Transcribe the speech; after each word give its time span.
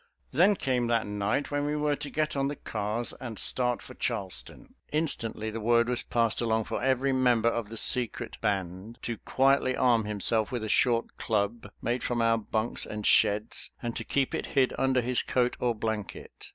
Then 0.31 0.55
came 0.55 0.87
that 0.87 1.05
night 1.05 1.51
when 1.51 1.63
we 1.63 1.75
were 1.75 1.95
to 1.97 2.09
get 2.09 2.35
on 2.35 2.47
the 2.47 2.55
cars 2.55 3.13
and 3.21 3.37
start 3.37 3.83
for 3.83 3.93
Charleston. 3.93 4.73
Instantly 4.91 5.51
the 5.51 5.59
word 5.61 5.87
was 5.87 6.01
passed 6.01 6.41
along 6.41 6.63
for 6.63 6.81
every 6.81 7.13
member 7.13 7.49
of 7.49 7.69
the 7.69 7.77
secret 7.77 8.37
"Band" 8.41 8.97
to 9.03 9.19
quietly 9.19 9.77
arm 9.77 10.05
himself 10.05 10.51
with 10.51 10.63
a 10.63 10.69
short 10.69 11.17
club, 11.19 11.69
made 11.83 12.01
from 12.01 12.19
our 12.19 12.39
bunks 12.39 12.83
and 12.83 13.05
sheds, 13.05 13.69
and 13.79 13.95
to 13.95 14.03
keep 14.03 14.33
it 14.33 14.47
hid 14.57 14.73
under 14.75 15.01
his 15.01 15.21
coat 15.21 15.55
or 15.59 15.75
blanket. 15.75 16.49